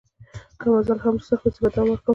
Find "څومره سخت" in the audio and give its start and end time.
1.03-1.43